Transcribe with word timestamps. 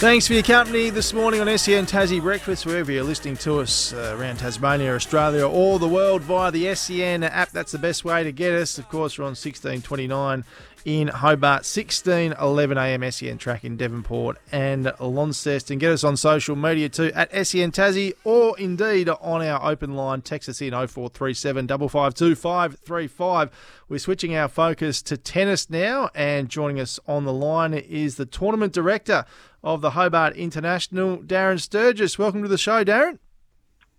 Thanks 0.00 0.26
for 0.26 0.32
your 0.32 0.42
company 0.42 0.88
this 0.88 1.12
morning 1.12 1.42
on 1.42 1.58
SEN 1.58 1.84
Tassie 1.84 2.22
Breakfast, 2.22 2.64
wherever 2.64 2.90
you're 2.90 3.04
listening 3.04 3.36
to 3.36 3.60
us 3.60 3.92
uh, 3.92 4.16
around 4.18 4.38
Tasmania, 4.38 4.94
Australia, 4.94 5.46
or 5.46 5.78
the 5.78 5.86
world 5.86 6.22
via 6.22 6.50
the 6.50 6.74
SEN 6.74 7.22
app. 7.22 7.50
That's 7.50 7.72
the 7.72 7.78
best 7.78 8.02
way 8.02 8.24
to 8.24 8.32
get 8.32 8.54
us. 8.54 8.78
Of 8.78 8.88
course, 8.88 9.18
we're 9.18 9.24
on 9.24 9.32
1629 9.32 10.42
in 10.86 11.08
Hobart, 11.08 11.66
16 11.66 12.32
11 12.32 12.78
a.m. 12.78 13.10
SEN 13.10 13.36
track 13.36 13.64
in 13.64 13.76
Devonport 13.76 14.38
and 14.50 14.90
Launceston. 14.98 15.78
Get 15.78 15.92
us 15.92 16.02
on 16.02 16.16
social 16.16 16.56
media 16.56 16.88
too 16.88 17.12
at 17.14 17.30
SEN 17.46 17.70
Tassie 17.70 18.14
or 18.24 18.58
indeed 18.58 19.08
on 19.08 19.42
our 19.42 19.70
open 19.70 19.94
line. 19.94 20.22
Text 20.22 20.48
us 20.48 20.62
in 20.62 20.70
0437 20.70 21.68
552 21.68 22.34
535. 22.34 23.50
We're 23.88 23.98
switching 23.98 24.34
our 24.36 24.48
focus 24.48 25.02
to 25.02 25.16
tennis 25.16 25.68
now, 25.68 26.10
and 26.14 26.48
joining 26.48 26.80
us 26.80 27.00
on 27.06 27.24
the 27.24 27.32
line 27.32 27.74
is 27.74 28.16
the 28.16 28.26
tournament 28.26 28.72
director 28.72 29.24
of 29.62 29.80
the 29.80 29.90
Hobart 29.90 30.36
International, 30.36 31.18
Darren 31.18 31.60
Sturgess. 31.60 32.18
Welcome 32.18 32.42
to 32.42 32.48
the 32.48 32.58
show, 32.58 32.84
Darren. 32.84 33.18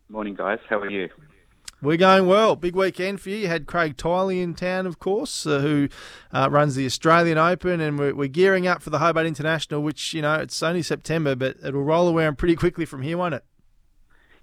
Morning, 0.10 0.36
guys. 0.36 0.60
How 0.70 0.80
are 0.80 0.90
you? 0.90 1.10
We're 1.82 1.98
going 1.98 2.28
well. 2.28 2.56
Big 2.56 2.76
weekend 2.76 3.22
for 3.22 3.30
you. 3.30 3.38
You 3.38 3.48
had 3.48 3.66
Craig 3.66 3.98
Tiley 3.98 4.42
in 4.42 4.54
town, 4.54 4.86
of 4.86 5.00
course, 5.00 5.48
uh, 5.48 5.60
who 5.60 5.90
uh, 6.32 6.48
runs 6.52 6.76
the 6.76 6.86
Australian 6.86 7.40
Open, 7.40 7.82
and 7.82 7.98
we're, 7.98 8.14
we're, 8.14 8.28
gearing 8.28 8.68
up 8.68 8.84
for 8.84 8.92
the 8.92 9.00
Hobart 9.00 9.26
International, 9.26 9.82
which, 9.82 10.14
you 10.14 10.22
know, 10.22 10.36
it's 10.36 10.62
only 10.62 10.84
September, 10.84 11.36
but 11.36 11.58
it'll 11.66 11.84
roll 11.84 12.16
around 12.16 12.38
pretty 12.38 12.56
quickly 12.56 12.86
from 12.86 13.02
here, 13.02 13.18
won't 13.18 13.34
it? 13.34 13.44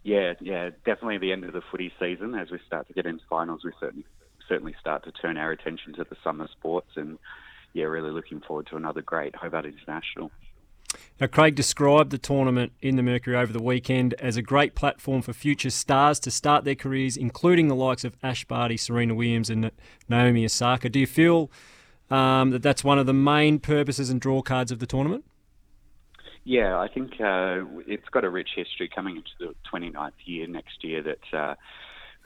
Yeah, 0.03 0.35
yeah, 0.41 0.71
definitely 0.85 1.19
the 1.19 1.33
end 1.33 1.45
of 1.45 1.53
the 1.53 1.63
footy 1.71 1.93
season. 2.01 2.35
As 2.35 2.51
we 2.51 2.59
start 2.67 2.89
to 2.89 2.93
get 2.93 3.07
into 3.07 3.23
finals, 3.29 3.61
we 3.65 3.73
certainly 3.79 4.07
certainly 4.49 4.75
start 4.81 5.05
to 5.05 5.13
turn 5.13 5.37
our 5.37 5.53
attention 5.53 5.93
to 5.93 6.05
the 6.05 6.17
summer 6.25 6.49
sports, 6.59 6.91
and 6.97 7.19
yeah, 7.73 7.85
really 7.85 8.11
looking 8.11 8.41
forward 8.41 8.67
to 8.69 8.77
another 8.77 9.03
great 9.03 9.37
Hobart 9.37 9.67
International. 9.67 10.33
Now, 11.21 11.27
Craig 11.27 11.55
described 11.55 12.11
the 12.11 12.19
tournament 12.19 12.73
in 12.81 12.97
the 12.97 13.03
Mercury 13.03 13.37
over 13.37 13.53
the 13.53 13.63
weekend 13.63 14.15
as 14.15 14.37
a 14.37 14.43
great 14.43 14.75
platform 14.75 15.23
for 15.23 15.33
future 15.33 15.71
stars 15.71 16.21
to 16.21 16.31
start 16.31 16.65
their 16.65 16.75
careers, 16.75 17.17
including 17.17 17.69
the 17.69 17.75
likes 17.75 18.05
of 18.05 18.17
Ash 18.23 18.45
Barty, 18.45 18.77
Serena 18.77 19.15
Williams, 19.15 19.51
and 19.51 19.71
Naomi 20.09 20.45
Osaka. 20.45 20.89
Do 20.89 21.01
you 21.01 21.07
feel 21.07 21.51
um, 22.11 22.51
that 22.51 22.63
that's 22.63 22.85
one 22.85 22.99
of 22.99 23.07
the 23.07 23.15
main 23.15 23.59
purposes 23.59 24.11
and 24.11 24.21
draw 24.21 24.43
cards 24.43 24.71
of 24.71 24.79
the 24.79 24.87
tournament? 24.87 25.25
Yeah, 26.45 26.79
I 26.79 26.89
think 26.89 27.21
uh, 27.21 27.65
it's 27.87 28.09
got 28.11 28.25
a 28.25 28.31
rich 28.31 28.51
history 28.57 28.89
coming 28.89 29.17
into 29.17 29.31
the 29.39 29.55
29th 29.73 30.13
year 30.25 30.47
next 30.47 30.85
year 30.85 31.03
that. 31.03 31.39
Uh, 31.39 31.55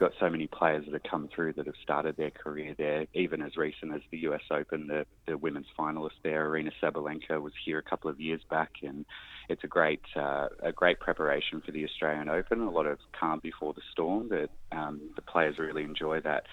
got 0.03 0.11
so 0.19 0.29
many 0.29 0.47
players 0.47 0.83
that 0.83 0.93
have 0.93 1.09
come 1.09 1.29
through 1.33 1.53
that 1.53 1.65
have 1.65 1.77
started 1.81 2.17
their 2.17 2.29
career 2.29 2.75
there, 2.77 3.07
even 3.13 3.41
as 3.41 3.55
recent 3.55 3.93
as 3.93 4.01
the 4.11 4.17
US 4.29 4.41
Open. 4.51 4.87
The, 4.87 5.05
the 5.25 5.37
women's 5.37 5.67
finalist 5.79 6.19
there, 6.23 6.49
Aryna 6.49 6.73
Sabalenka, 6.81 7.41
was 7.41 7.53
here 7.63 7.77
a 7.77 7.89
couple 7.89 8.09
of 8.09 8.19
years 8.19 8.41
back, 8.49 8.71
and 8.81 9.05
it's 9.47 9.63
a 9.63 9.67
great 9.67 10.01
uh, 10.13 10.49
a 10.61 10.73
great 10.73 10.99
preparation 10.99 11.61
for 11.65 11.71
the 11.71 11.85
Australian 11.85 12.27
Open. 12.27 12.59
A 12.59 12.69
lot 12.69 12.85
of 12.85 12.99
calm 13.17 13.39
before 13.41 13.71
the 13.73 13.81
storm. 13.93 14.27
That 14.27 14.49
um, 14.73 14.99
the 15.15 15.21
players 15.21 15.57
really 15.57 15.83
enjoy 15.83 16.19
that 16.21 16.47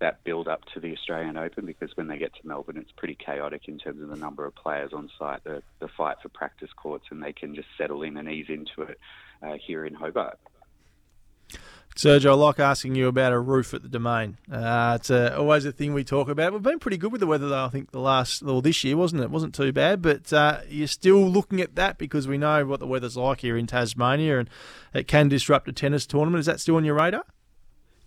that 0.00 0.24
build 0.24 0.48
up 0.48 0.64
to 0.74 0.80
the 0.80 0.92
Australian 0.92 1.36
Open 1.36 1.66
because 1.66 1.90
when 1.96 2.08
they 2.08 2.18
get 2.18 2.34
to 2.34 2.48
Melbourne, 2.48 2.78
it's 2.78 2.92
pretty 2.96 3.14
chaotic 3.14 3.68
in 3.68 3.78
terms 3.78 4.02
of 4.02 4.08
the 4.08 4.16
number 4.16 4.44
of 4.44 4.56
players 4.56 4.90
on 4.92 5.08
site, 5.16 5.44
the, 5.44 5.62
the 5.78 5.88
fight 5.96 6.16
for 6.20 6.30
practice 6.30 6.70
courts, 6.76 7.04
and 7.12 7.22
they 7.22 7.32
can 7.32 7.54
just 7.54 7.68
settle 7.78 8.02
in 8.02 8.16
and 8.16 8.28
ease 8.28 8.46
into 8.48 8.82
it 8.82 8.98
uh, 9.40 9.54
here 9.64 9.84
in 9.86 9.94
Hobart. 9.94 10.38
Sergio, 11.98 12.30
I 12.30 12.34
like 12.34 12.60
asking 12.60 12.94
you 12.94 13.08
about 13.08 13.32
a 13.32 13.40
roof 13.40 13.74
at 13.74 13.82
the 13.82 13.88
domain. 13.88 14.38
Uh, 14.48 14.98
it's 15.00 15.10
uh, 15.10 15.34
always 15.36 15.64
a 15.64 15.72
thing 15.72 15.94
we 15.94 16.04
talk 16.04 16.28
about. 16.28 16.52
We've 16.52 16.62
been 16.62 16.78
pretty 16.78 16.96
good 16.96 17.10
with 17.10 17.20
the 17.20 17.26
weather, 17.26 17.48
though. 17.48 17.64
I 17.64 17.70
think 17.70 17.90
the 17.90 17.98
last, 17.98 18.40
well, 18.40 18.60
this 18.60 18.84
year 18.84 18.96
wasn't 18.96 19.22
it? 19.22 19.24
it 19.24 19.30
wasn't 19.32 19.52
too 19.52 19.72
bad, 19.72 20.00
but 20.00 20.32
uh, 20.32 20.60
you're 20.68 20.86
still 20.86 21.28
looking 21.28 21.60
at 21.60 21.74
that 21.74 21.98
because 21.98 22.28
we 22.28 22.38
know 22.38 22.64
what 22.64 22.78
the 22.78 22.86
weather's 22.86 23.16
like 23.16 23.40
here 23.40 23.56
in 23.56 23.66
Tasmania, 23.66 24.38
and 24.38 24.48
it 24.94 25.08
can 25.08 25.28
disrupt 25.28 25.66
a 25.66 25.72
tennis 25.72 26.06
tournament. 26.06 26.38
Is 26.38 26.46
that 26.46 26.60
still 26.60 26.76
on 26.76 26.84
your 26.84 26.94
radar? 26.94 27.24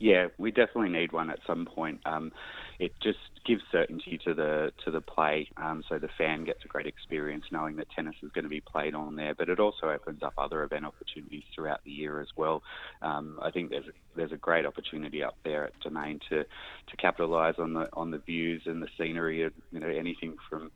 Yeah, 0.02 0.30
we 0.40 0.50
definitely 0.50 0.90
need 0.90 1.12
one 1.12 1.30
at 1.30 1.38
some 1.46 1.68
point. 1.68 2.02
Um, 2.08 2.32
it 2.80 2.92
just 3.04 3.20
gives 3.46 3.62
certainty 3.72 4.20
to 4.26 4.34
the 4.34 4.72
to 4.84 4.90
the 4.90 5.00
play, 5.00 5.48
um, 5.58 5.84
so 5.88 6.00
the 6.00 6.10
fan 6.18 6.44
gets 6.44 6.66
a 6.66 6.68
great 6.68 6.88
experience 6.88 7.46
knowing 7.52 7.76
that 7.76 7.86
tennis 7.96 8.16
is 8.24 8.32
going 8.32 8.46
to 8.46 8.50
be 8.50 8.62
played 8.62 8.96
on 8.96 9.16
there. 9.16 9.36
But 9.36 9.48
it 9.50 9.60
also 9.60 9.90
opens 9.90 10.24
up 10.24 10.34
other 10.40 10.64
event 10.64 10.86
opportunities 10.86 11.44
throughout 11.54 11.84
the 11.86 11.92
year 11.92 12.20
as 12.20 12.30
well. 12.36 12.64
Um, 13.04 13.40
I 13.44 13.52
think 13.52 13.70
there's 13.70 13.86
there's 14.16 14.32
a 14.32 14.38
great 14.38 14.66
opportunity 14.66 15.22
up 15.24 15.36
there 15.44 15.66
at 15.66 15.80
Domain 15.82 16.20
to 16.30 16.46
to 16.46 16.98
capitalise 16.98 17.56
on 17.60 17.74
the 17.74 17.88
on 17.94 18.10
the 18.10 18.18
views 18.18 18.64
and 18.66 18.82
the 18.82 18.90
scenery 18.98 19.44
of 19.44 19.54
you 19.72 19.80
know 19.80 19.88
anything 19.88 20.36
from 20.50 20.72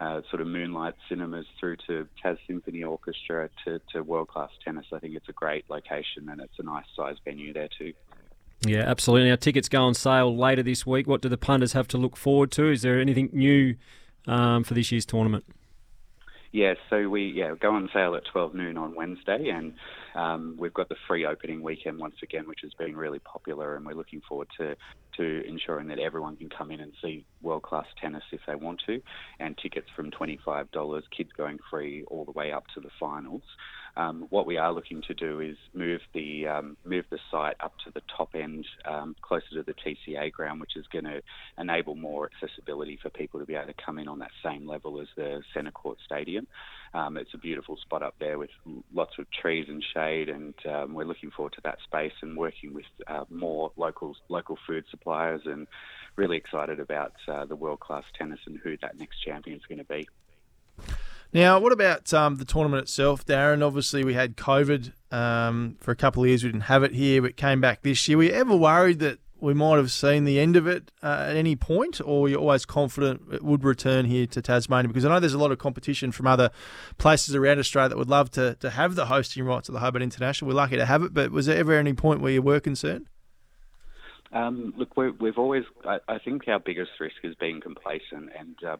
uh, 0.00 0.20
sort 0.30 0.40
of 0.40 0.46
moonlight 0.46 0.94
cinemas 1.08 1.46
through 1.58 1.76
to 1.88 2.06
Tas 2.22 2.36
Symphony 2.46 2.84
Orchestra 2.84 3.50
to, 3.64 3.80
to 3.92 4.02
world 4.02 4.28
class 4.28 4.50
tennis. 4.64 4.86
I 4.92 5.00
think 5.00 5.16
it's 5.16 5.28
a 5.28 5.32
great 5.32 5.64
location 5.68 6.28
and 6.30 6.40
it's 6.40 6.58
a 6.58 6.62
nice 6.62 6.84
sized 6.94 7.18
venue 7.24 7.52
there 7.52 7.68
too. 7.76 7.92
Yeah, 8.66 8.80
absolutely. 8.80 9.30
Our 9.30 9.36
tickets 9.36 9.68
go 9.68 9.82
on 9.82 9.94
sale 9.94 10.36
later 10.36 10.62
this 10.62 10.84
week. 10.84 11.06
What 11.06 11.20
do 11.20 11.28
the 11.28 11.38
punters 11.38 11.72
have 11.74 11.88
to 11.88 11.98
look 11.98 12.16
forward 12.16 12.50
to? 12.52 12.70
Is 12.70 12.82
there 12.82 13.00
anything 13.00 13.30
new 13.32 13.76
um, 14.26 14.64
for 14.64 14.74
this 14.74 14.90
year's 14.90 15.06
tournament? 15.06 15.44
Yeah, 16.50 16.74
so 16.88 17.08
we 17.08 17.26
yeah 17.26 17.54
go 17.60 17.72
on 17.74 17.90
sale 17.92 18.14
at 18.14 18.24
12 18.24 18.54
noon 18.54 18.78
on 18.78 18.94
Wednesday, 18.94 19.50
and 19.50 19.74
um, 20.18 20.56
we've 20.58 20.74
got 20.74 20.88
the 20.88 20.96
free 21.06 21.24
opening 21.24 21.62
weekend 21.62 21.96
once 21.96 22.16
again, 22.24 22.48
which 22.48 22.60
has 22.62 22.72
been 22.74 22.96
really 22.96 23.20
popular, 23.20 23.76
and 23.76 23.86
we're 23.86 23.94
looking 23.94 24.20
forward 24.28 24.48
to 24.58 24.74
to 25.16 25.42
ensuring 25.48 25.88
that 25.88 25.98
everyone 25.98 26.36
can 26.36 26.48
come 26.48 26.70
in 26.70 26.80
and 26.80 26.92
see 27.02 27.24
world 27.42 27.62
class 27.62 27.86
tennis 28.00 28.22
if 28.32 28.40
they 28.46 28.54
want 28.54 28.80
to, 28.86 29.00
and 29.40 29.58
tickets 29.58 29.88
from 29.96 30.12
$25, 30.12 31.02
kids 31.16 31.30
going 31.36 31.58
free 31.68 32.04
all 32.06 32.24
the 32.24 32.30
way 32.30 32.52
up 32.52 32.64
to 32.72 32.80
the 32.80 32.90
finals. 33.00 33.42
Um, 33.96 34.26
what 34.30 34.46
we 34.46 34.58
are 34.58 34.72
looking 34.72 35.02
to 35.08 35.14
do 35.14 35.40
is 35.40 35.56
move 35.74 36.00
the 36.14 36.46
um, 36.46 36.76
move 36.84 37.04
the 37.10 37.18
site 37.32 37.56
up 37.60 37.72
to 37.84 37.90
the 37.92 38.02
top 38.16 38.30
end, 38.34 38.64
um, 38.88 39.16
closer 39.22 39.46
to 39.54 39.64
the 39.64 39.74
TCA 39.74 40.30
ground, 40.30 40.60
which 40.60 40.76
is 40.76 40.86
going 40.92 41.04
to 41.04 41.20
enable 41.58 41.96
more 41.96 42.30
accessibility 42.32 42.98
for 43.02 43.10
people 43.10 43.40
to 43.40 43.46
be 43.46 43.54
able 43.54 43.66
to 43.66 43.74
come 43.84 43.98
in 43.98 44.06
on 44.06 44.20
that 44.20 44.30
same 44.44 44.68
level 44.68 45.00
as 45.00 45.08
the 45.16 45.42
centre 45.52 45.72
court 45.72 45.98
stadium. 46.04 46.46
Um, 46.94 47.16
it's 47.16 47.34
a 47.34 47.38
beautiful 47.38 47.76
spot 47.76 48.02
up 48.02 48.14
there 48.18 48.38
with 48.38 48.50
lots 48.92 49.18
of 49.18 49.30
trees 49.30 49.66
and 49.68 49.84
shade, 49.94 50.28
and 50.28 50.54
um, 50.66 50.94
we're 50.94 51.04
looking 51.04 51.30
forward 51.30 51.52
to 51.54 51.60
that 51.64 51.78
space 51.84 52.12
and 52.22 52.36
working 52.36 52.72
with 52.72 52.86
uh, 53.06 53.24
more 53.30 53.70
local 53.76 54.16
local 54.28 54.58
food 54.66 54.84
suppliers, 54.90 55.42
and 55.44 55.66
really 56.16 56.36
excited 56.36 56.80
about 56.80 57.12
uh, 57.28 57.44
the 57.44 57.56
world 57.56 57.80
class 57.80 58.04
tennis 58.16 58.40
and 58.46 58.58
who 58.58 58.76
that 58.78 58.98
next 58.98 59.18
champion 59.20 59.56
is 59.56 59.66
going 59.66 59.78
to 59.78 59.84
be. 59.84 60.08
Now, 61.32 61.60
what 61.60 61.72
about 61.72 62.12
um, 62.14 62.36
the 62.36 62.46
tournament 62.46 62.84
itself, 62.84 63.24
Darren? 63.26 63.62
Obviously, 63.62 64.02
we 64.02 64.14
had 64.14 64.36
COVID 64.36 64.92
um, 65.12 65.76
for 65.80 65.90
a 65.90 65.96
couple 65.96 66.22
of 66.22 66.28
years. 66.28 66.42
We 66.42 66.50
didn't 66.50 66.62
have 66.62 66.82
it 66.82 66.94
here, 66.94 67.20
but 67.20 67.36
came 67.36 67.60
back 67.60 67.82
this 67.82 68.08
year. 68.08 68.16
Were 68.16 68.24
you 68.24 68.32
ever 68.32 68.56
worried 68.56 68.98
that 69.00 69.18
we 69.40 69.54
might 69.54 69.76
have 69.76 69.90
seen 69.90 70.24
the 70.24 70.38
end 70.40 70.56
of 70.56 70.66
it 70.66 70.90
uh, 71.02 71.26
at 71.28 71.36
any 71.36 71.56
point, 71.56 72.00
or 72.04 72.28
you 72.28 72.36
always 72.36 72.64
confident 72.64 73.22
it 73.32 73.42
would 73.42 73.64
return 73.64 74.04
here 74.04 74.26
to 74.26 74.42
Tasmania? 74.42 74.88
Because 74.88 75.04
I 75.04 75.08
know 75.08 75.20
there's 75.20 75.34
a 75.34 75.38
lot 75.38 75.52
of 75.52 75.58
competition 75.58 76.12
from 76.12 76.26
other 76.26 76.50
places 76.98 77.34
around 77.34 77.58
Australia 77.58 77.90
that 77.90 77.98
would 77.98 78.08
love 78.08 78.30
to, 78.32 78.56
to 78.56 78.70
have 78.70 78.94
the 78.94 79.06
hosting 79.06 79.44
rights 79.44 79.68
of 79.68 79.72
the 79.72 79.80
Hobart 79.80 80.02
International. 80.02 80.48
We're 80.48 80.54
lucky 80.54 80.76
to 80.76 80.86
have 80.86 81.02
it, 81.02 81.14
but 81.14 81.30
was 81.30 81.46
there 81.46 81.56
ever 81.56 81.74
any 81.74 81.92
point 81.92 82.20
where 82.20 82.32
you 82.32 82.42
were 82.42 82.60
concerned? 82.60 83.06
Um, 84.32 84.74
look, 84.76 84.96
we 84.96 85.28
have 85.28 85.38
always, 85.38 85.64
I, 85.86 86.00
I, 86.06 86.18
think 86.18 86.46
our 86.48 86.60
biggest 86.60 86.90
risk 87.00 87.16
is 87.24 87.34
being 87.36 87.60
complacent 87.60 88.30
and. 88.38 88.56
Uh, 88.62 88.76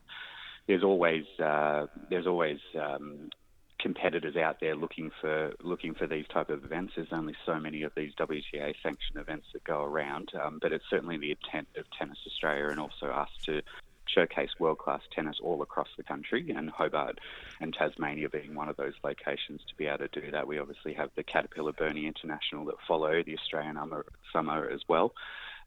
there's 0.68 0.84
always 0.84 1.24
uh, 1.42 1.86
there's 2.10 2.26
always 2.26 2.58
um, 2.78 3.30
competitors 3.78 4.36
out 4.36 4.60
there 4.60 4.74
looking 4.74 5.10
for 5.20 5.52
looking 5.62 5.94
for 5.94 6.06
these 6.06 6.26
type 6.26 6.50
of 6.50 6.64
events. 6.64 6.94
There's 6.96 7.12
only 7.12 7.34
so 7.46 7.58
many 7.58 7.82
of 7.82 7.92
these 7.96 8.12
WTA 8.18 8.74
sanctioned 8.82 9.18
events 9.18 9.46
that 9.52 9.64
go 9.64 9.82
around, 9.82 10.32
um, 10.42 10.58
but 10.60 10.72
it's 10.72 10.84
certainly 10.90 11.16
the 11.16 11.30
intent 11.30 11.68
of 11.76 11.84
Tennis 11.96 12.18
Australia 12.26 12.68
and 12.68 12.80
also 12.80 13.06
us 13.06 13.30
to 13.46 13.62
showcase 14.06 14.50
world 14.58 14.78
class 14.78 15.02
tennis 15.14 15.36
all 15.42 15.62
across 15.62 15.88
the 15.96 16.02
country, 16.02 16.50
and 16.50 16.70
Hobart 16.70 17.18
and 17.60 17.74
Tasmania 17.74 18.28
being 18.28 18.54
one 18.54 18.68
of 18.68 18.76
those 18.76 18.94
locations 19.04 19.60
to 19.68 19.74
be 19.76 19.86
able 19.86 20.08
to 20.08 20.20
do 20.20 20.30
that. 20.30 20.46
We 20.46 20.58
obviously 20.58 20.94
have 20.94 21.10
the 21.14 21.22
Caterpillar 21.22 21.72
Burnie 21.72 22.06
International 22.06 22.64
that 22.66 22.76
follow 22.86 23.22
the 23.22 23.36
Australian 23.36 23.78
summer 24.32 24.68
as 24.72 24.80
well 24.88 25.12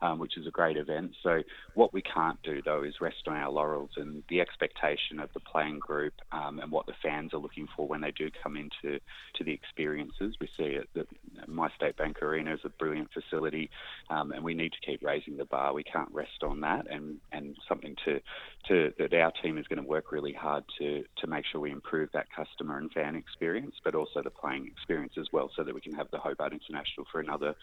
um, 0.02 0.20
which 0.20 0.38
is 0.38 0.48
a 0.48 0.52
great 0.52 0.78
event. 0.78 1.12
So 1.24 1.42
what 1.74 1.94
we 1.94 2.02
can't 2.02 2.42
do 2.44 2.62
though 2.64 2.84
is 2.84 2.96
rest 3.02 3.28
on 3.28 3.36
our 3.36 3.52
laurels 3.52 3.92
and 3.98 4.24
the 4.30 4.42
expectation 4.42 5.20
of 5.20 5.30
the 5.34 5.40
playing 5.40 5.80
group 5.80 6.14
um, 6.32 6.60
and 6.60 6.72
what 6.72 6.86
the 6.86 6.94
fans 7.02 7.34
are 7.34 7.40
looking 7.40 7.68
for 7.76 7.88
when 7.88 8.02
they 8.02 8.12
do 8.12 8.30
come 8.44 8.56
into 8.56 9.00
to 9.36 9.44
the 9.44 9.52
experiences. 9.52 10.36
We 10.40 10.48
see 10.58 10.64
it 10.64 10.90
that 10.96 11.08
MyState 11.50 11.98
Bank 11.98 12.22
Arena 12.22 12.54
is 12.54 12.60
a 12.64 12.70
brilliant 12.70 13.10
facility, 13.14 13.70
um, 14.10 14.32
and 14.32 14.44
we 14.44 14.54
need 14.54 14.74
to 14.74 14.86
keep 14.86 15.04
raising 15.04 15.38
the 15.38 15.46
bar. 15.46 15.74
We 15.74 15.84
can't 15.84 16.10
rest 16.12 16.44
on 16.44 16.62
that, 16.62 16.88
and 16.90 17.18
and 17.32 17.56
something 17.68 17.96
to 18.06 18.20
to 18.68 18.94
that 18.98 19.14
our 19.14 19.32
team 19.44 19.58
is 19.58 19.68
going 19.68 19.82
to 19.82 19.88
work 19.88 20.12
really 20.12 20.34
hard 20.34 20.64
to 20.80 21.04
to 21.18 21.28
make 21.28 21.46
sure 21.52 21.62
we 21.62 21.72
improve 21.72 22.10
that 22.14 22.28
customer 22.36 22.78
and 22.78 22.92
fan 22.92 23.16
experience, 23.16 23.76
but 23.84 23.96
also 23.96 24.22
the 24.24 24.30
playing 24.30 24.68
experience 24.68 25.14
as 25.20 25.28
well, 25.32 25.50
so 25.56 25.64
that 25.64 25.74
we 25.74 25.82
can 25.82 25.94
have 25.94 26.10
the 26.12 26.20
Hobart 26.20 26.54
International 26.54 27.06
for 27.12 27.20
another 27.20 27.56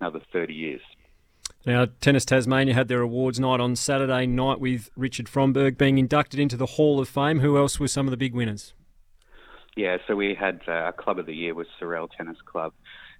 another 0.00 0.20
30 0.32 0.54
years. 0.54 0.80
Now, 1.66 1.86
Tennis 2.00 2.24
Tasmania 2.24 2.74
had 2.74 2.88
their 2.88 3.00
awards 3.00 3.38
night 3.38 3.60
on 3.60 3.76
Saturday 3.76 4.26
night 4.26 4.60
with 4.60 4.90
Richard 4.96 5.26
Fromberg 5.26 5.76
being 5.76 5.98
inducted 5.98 6.40
into 6.40 6.56
the 6.56 6.66
Hall 6.66 7.00
of 7.00 7.08
Fame. 7.08 7.40
Who 7.40 7.58
else 7.58 7.78
were 7.78 7.88
some 7.88 8.06
of 8.06 8.10
the 8.10 8.16
big 8.16 8.34
winners? 8.34 8.74
Yeah, 9.76 9.98
so 10.06 10.16
we 10.16 10.34
had 10.34 10.60
uh, 10.66 10.92
club 10.92 11.18
of 11.18 11.26
the 11.26 11.34
year 11.34 11.54
was 11.54 11.66
Sorell 11.80 12.08
Tennis 12.16 12.38
Club. 12.44 12.72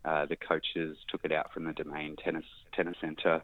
Uh, 0.05 0.27
the 0.27 0.37
coaches 0.37 0.97
took 1.09 1.25
it 1.25 1.33
out 1.33 1.53
from 1.53 1.65
the 1.65 1.73
Domain 1.73 2.17
Tennis 2.23 2.45
Tennis 2.75 2.97
Centre, 3.01 3.43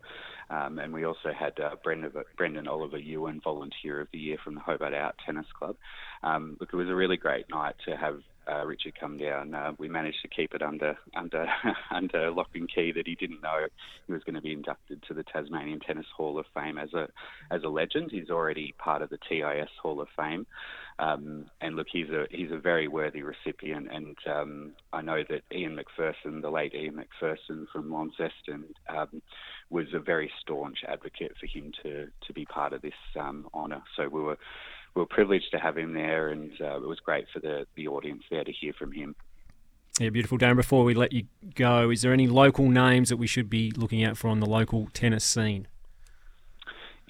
um, 0.50 0.78
and 0.78 0.92
we 0.92 1.04
also 1.04 1.32
had 1.32 1.58
uh, 1.60 1.76
Brendan, 1.82 2.12
Brendan 2.37 2.69
Oliver 2.69 2.98
Ewan 2.98 3.40
Volunteer 3.42 4.00
of 4.00 4.08
the 4.12 4.19
Year 4.19 4.38
from 4.42 4.54
the 4.54 4.60
Hobart 4.60 4.94
Out 4.94 5.16
Tennis 5.25 5.46
Club. 5.58 5.76
Um, 6.22 6.56
look, 6.60 6.70
it 6.72 6.76
was 6.76 6.88
a 6.88 6.94
really 6.94 7.16
great 7.16 7.48
night 7.50 7.75
to 7.87 7.96
have 7.96 8.20
uh, 8.50 8.64
Richard 8.64 8.94
come 8.99 9.17
down. 9.19 9.55
Uh, 9.55 9.73
we 9.79 9.88
managed 9.88 10.23
to 10.23 10.29
keep 10.29 10.55
it 10.55 10.62
under 10.62 10.96
under 11.14 11.46
under 11.91 12.31
lock 12.31 12.50
and 12.55 12.73
key 12.73 12.93
that 12.93 13.06
he 13.06 13.14
didn't 13.14 13.43
know 13.43 13.67
he 14.06 14.12
was 14.12 14.23
going 14.25 14.35
to 14.35 14.41
be 14.41 14.52
inducted 14.52 15.02
to 15.08 15.14
the 15.14 15.23
Tasmanian 15.25 15.81
Tennis 15.81 16.06
Hall 16.17 16.38
of 16.38 16.46
Fame 16.55 16.79
as 16.79 16.93
a 16.94 17.08
as 17.50 17.62
a 17.62 17.69
legend. 17.69 18.11
He's 18.11 18.31
already 18.31 18.75
part 18.79 19.02
of 19.02 19.11
the 19.11 19.19
TIS 19.29 19.70
Hall 19.82 20.00
of 20.00 20.08
Fame, 20.17 20.46
um, 20.99 21.46
and 21.61 21.76
look, 21.76 21.87
he's 21.91 22.08
a 22.11 22.26
he's 22.31 22.52
a 22.52 22.58
very 22.58 22.88
worthy 22.88 23.23
recipient. 23.23 23.88
And 23.91 24.17
um, 24.31 24.73
I 24.93 25.02
know 25.02 25.23
that 25.29 25.43
Ian 25.52 25.76
McPherson, 25.76 26.43
the 26.43 26.50
late 26.50 26.75
Ian 26.75 27.00
McPherson 27.00 27.67
from 27.73 27.93
Launceston, 27.93 28.64
um, 28.88 29.23
was 29.70 29.87
a 29.93 29.99
very 29.99 30.31
staunch 30.40 30.79
advocate 30.87 31.32
for 31.38 31.47
him 31.47 31.73
to 31.82 32.08
to 32.26 32.32
be 32.32 32.44
part 32.44 32.73
of 32.73 32.82
this 32.82 32.93
um, 33.19 33.49
honour. 33.55 33.82
So 33.97 34.08
we 34.08 34.20
were 34.20 34.38
we 34.94 35.00
were 35.02 35.06
privileged 35.06 35.50
to 35.52 35.58
have 35.58 35.76
him 35.76 35.93
there, 35.94 36.29
and 36.29 36.52
uh, 36.61 36.76
it 36.76 36.87
was 36.87 37.00
great 37.00 37.26
for 37.32 37.41
the, 37.41 37.67
the 37.76 37.88
audience 37.88 38.23
there 38.31 38.44
to 38.44 38.52
hear 38.52 38.73
from 38.73 38.93
him. 38.93 39.14
Yeah, 39.99 40.11
beautiful, 40.11 40.38
Darren. 40.38 40.56
Before 40.56 40.85
we 40.85 40.94
let 40.94 41.12
you 41.12 41.25
go, 41.55 41.91
is 41.91 42.02
there 42.02 42.12
any 42.12 42.26
local 42.26 42.69
names 42.69 43.11
that 43.11 43.17
we 43.17 43.26
should 43.26 43.49
be 43.49 43.70
looking 43.70 44.05
out 44.05 44.17
for 44.17 44.29
on 44.29 44.41
the 44.41 44.46
local 44.46 44.88
tennis 44.93 45.25
scene? 45.25 45.69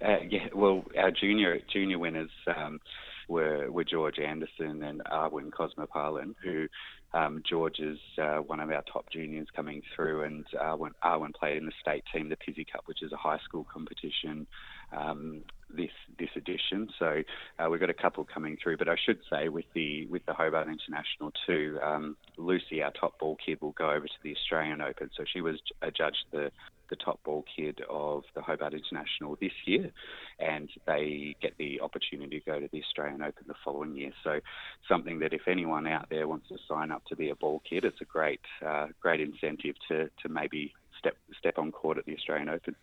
Uh, 0.04 0.18
yeah, 0.28 0.48
well, 0.54 0.84
our 0.98 1.10
junior 1.10 1.60
junior 1.72 1.98
winners 1.98 2.30
um, 2.54 2.80
were 3.28 3.70
were 3.70 3.84
George 3.84 4.18
Anderson 4.18 4.82
and 4.82 5.02
Arwin 5.04 5.52
Cosmopolitan, 5.52 6.34
who 6.42 6.68
um, 7.12 7.42
George 7.48 7.78
is 7.78 7.98
uh, 8.20 8.38
one 8.38 8.60
of 8.60 8.70
our 8.70 8.82
top 8.92 9.08
juniors 9.10 9.46
coming 9.54 9.82
through, 9.94 10.24
and 10.24 10.44
Arwin, 10.60 10.90
Arwin 11.04 11.32
played 11.34 11.56
in 11.56 11.66
the 11.66 11.72
state 11.80 12.02
team, 12.12 12.28
the 12.28 12.36
Pizzey 12.36 12.66
Cup, 12.70 12.82
which 12.86 13.02
is 13.02 13.12
a 13.12 13.16
high 13.16 13.38
school 13.44 13.64
competition 13.72 14.46
um, 14.92 15.42
this 15.70 15.90
this 16.18 16.30
edition. 16.36 16.88
So 16.98 17.22
uh, 17.58 17.68
we've 17.70 17.80
got 17.80 17.90
a 17.90 17.94
couple 17.94 18.24
coming 18.24 18.56
through. 18.62 18.76
But 18.78 18.88
I 18.88 18.96
should 19.04 19.18
say 19.30 19.48
with 19.48 19.66
the 19.74 20.06
with 20.06 20.24
the 20.26 20.34
Hobart 20.34 20.68
International 20.68 21.32
too, 21.46 21.78
um, 21.82 22.16
Lucy, 22.36 22.82
our 22.82 22.90
top 22.92 23.18
ball 23.18 23.36
kid, 23.44 23.60
will 23.60 23.72
go 23.72 23.90
over 23.90 24.06
to 24.06 24.18
the 24.22 24.34
Australian 24.34 24.80
Open. 24.80 25.10
So 25.16 25.24
she 25.24 25.40
was 25.40 25.60
adjudged 25.82 26.26
the 26.32 26.50
the 26.88 26.96
top 26.96 27.22
ball 27.24 27.44
kid 27.56 27.80
of 27.88 28.24
the 28.34 28.42
Hobart 28.42 28.74
International 28.74 29.36
this 29.40 29.52
year, 29.64 29.90
and 30.38 30.68
they 30.86 31.36
get 31.40 31.56
the 31.58 31.80
opportunity 31.80 32.40
to 32.40 32.44
go 32.44 32.60
to 32.60 32.68
the 32.72 32.82
Australian 32.82 33.22
Open 33.22 33.44
the 33.46 33.54
following 33.64 33.96
year. 33.96 34.12
So 34.22 34.40
something 34.88 35.18
that 35.20 35.32
if 35.32 35.48
anyone 35.48 35.86
out 35.86 36.08
there 36.10 36.28
wants 36.28 36.48
to 36.48 36.58
sign 36.68 36.90
up 36.90 37.04
to 37.06 37.16
be 37.16 37.30
a 37.30 37.34
ball 37.34 37.62
kid, 37.68 37.84
it's 37.84 38.00
a 38.00 38.04
great 38.04 38.40
uh, 38.64 38.88
great 39.00 39.20
incentive 39.20 39.76
to 39.88 40.10
to 40.22 40.28
maybe 40.28 40.72
step 40.98 41.16
step 41.38 41.58
on 41.58 41.72
court 41.72 41.98
at 41.98 42.06
the 42.06 42.14
Australian 42.14 42.48
Open. 42.48 42.76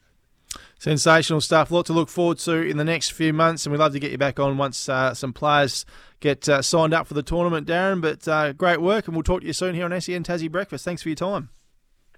Sensational 0.79 1.39
stuff. 1.39 1.71
A 1.71 1.75
lot 1.75 1.85
to 1.85 1.93
look 1.93 2.09
forward 2.09 2.39
to 2.39 2.53
in 2.53 2.77
the 2.77 2.83
next 2.83 3.11
few 3.11 3.33
months, 3.33 3.65
and 3.65 3.71
we'd 3.71 3.79
love 3.79 3.93
to 3.93 3.99
get 3.99 4.11
you 4.11 4.17
back 4.17 4.39
on 4.39 4.57
once 4.57 4.89
uh, 4.89 5.13
some 5.13 5.31
players 5.31 5.85
get 6.19 6.49
uh, 6.49 6.61
signed 6.61 6.93
up 6.93 7.07
for 7.07 7.13
the 7.13 7.23
tournament, 7.23 7.67
Darren. 7.67 8.01
But 8.01 8.27
uh, 8.27 8.53
great 8.53 8.81
work, 8.81 9.07
and 9.07 9.15
we'll 9.15 9.23
talk 9.23 9.41
to 9.41 9.47
you 9.47 9.53
soon 9.53 9.75
here 9.75 9.85
on 9.85 10.01
SEN 10.01 10.23
Tassie 10.23 10.51
Breakfast. 10.51 10.83
Thanks 10.83 11.03
for 11.03 11.09
your 11.09 11.15
time. 11.15 11.49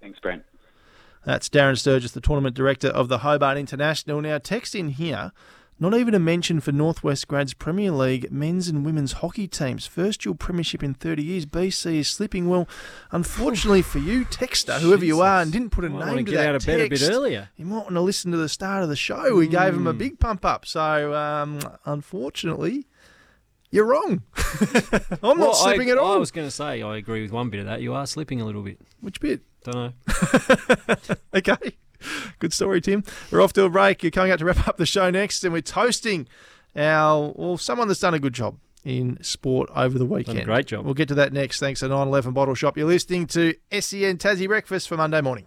Thanks, 0.00 0.18
Brent. 0.18 0.44
That's 1.24 1.48
Darren 1.48 1.78
Sturgess, 1.78 2.12
the 2.12 2.20
tournament 2.20 2.54
director 2.54 2.88
of 2.88 3.08
the 3.08 3.18
Hobart 3.18 3.56
International. 3.56 4.20
Now, 4.20 4.38
text 4.38 4.74
in 4.74 4.90
here 4.90 5.32
not 5.80 5.94
even 5.94 6.14
a 6.14 6.20
mention 6.20 6.60
for 6.60 6.70
Northwest 6.70 7.26
Grads 7.26 7.52
Premier 7.52 7.90
League 7.90 8.30
men's 8.30 8.68
and 8.68 8.84
women's 8.84 9.14
hockey 9.14 9.48
teams. 9.48 9.86
First 9.86 10.20
dual 10.20 10.36
premiership 10.36 10.84
in 10.84 10.94
30 10.94 11.22
years. 11.22 11.46
BC 11.46 11.96
is 11.96 12.08
slipping. 12.08 12.48
Well, 12.48 12.68
unfortunately 13.10 13.82
for 13.82 13.98
you, 13.98 14.24
Texter, 14.24 14.78
whoever 14.78 15.00
Jesus. 15.00 15.16
you 15.16 15.20
are, 15.22 15.42
and 15.42 15.52
didn't 15.52 15.70
put 15.70 15.84
a 15.84 15.88
might 15.88 16.06
name 16.06 16.24
to 16.24 16.30
get 16.30 16.36
that 16.36 16.48
out 16.50 16.54
of 16.54 16.64
text, 16.64 16.78
bed 16.78 16.86
a 16.86 16.88
bit 16.88 17.14
earlier. 17.14 17.48
You 17.56 17.66
might 17.66 17.82
want 17.82 17.94
to 17.94 18.00
listen 18.00 18.30
to 18.30 18.36
the 18.36 18.48
start 18.48 18.84
of 18.84 18.88
the 18.88 18.96
show. 18.96 19.34
We 19.34 19.48
mm. 19.48 19.50
gave 19.50 19.74
him 19.74 19.86
a 19.86 19.92
hmm. 19.92 19.98
big 19.98 20.20
pump 20.20 20.44
up. 20.44 20.64
So, 20.64 21.12
um, 21.14 21.58
unfortunately, 21.84 22.86
you're 23.74 23.86
wrong. 23.86 24.22
I'm 25.20 25.20
well, 25.20 25.34
not 25.34 25.56
slipping 25.56 25.88
I, 25.88 25.92
at 25.92 25.98
all. 25.98 26.14
I 26.14 26.16
was 26.16 26.30
going 26.30 26.46
to 26.46 26.50
say 26.50 26.80
I 26.80 26.96
agree 26.96 27.22
with 27.22 27.32
one 27.32 27.50
bit 27.50 27.58
of 27.58 27.66
that. 27.66 27.82
You 27.82 27.92
are 27.94 28.06
slipping 28.06 28.40
a 28.40 28.44
little 28.44 28.62
bit. 28.62 28.78
Which 29.00 29.20
bit? 29.20 29.40
Don't 29.64 29.74
know. 29.74 29.92
okay. 31.34 31.76
Good 32.38 32.52
story, 32.52 32.80
Tim. 32.80 33.02
We're 33.32 33.40
off 33.40 33.52
to 33.54 33.64
a 33.64 33.68
break. 33.68 34.04
You're 34.04 34.12
coming 34.12 34.30
out 34.30 34.38
to 34.38 34.44
wrap 34.44 34.68
up 34.68 34.76
the 34.76 34.86
show 34.86 35.10
next, 35.10 35.42
and 35.42 35.52
we're 35.52 35.60
toasting 35.60 36.28
our 36.76 37.32
well, 37.34 37.58
someone 37.58 37.88
that's 37.88 37.98
done 37.98 38.14
a 38.14 38.20
good 38.20 38.32
job 38.32 38.58
in 38.84 39.20
sport 39.24 39.68
over 39.74 39.98
the 39.98 40.06
weekend. 40.06 40.44
Great 40.44 40.66
job. 40.66 40.84
We'll 40.84 40.94
get 40.94 41.08
to 41.08 41.16
that 41.16 41.32
next. 41.32 41.58
Thanks 41.58 41.80
to 41.80 41.86
911 41.86 42.32
Bottle 42.32 42.54
Shop. 42.54 42.76
You're 42.76 42.86
listening 42.86 43.26
to 43.28 43.54
SEN 43.72 44.18
Tassie 44.18 44.46
Breakfast 44.46 44.88
for 44.88 44.96
Monday 44.96 45.20
morning. 45.20 45.42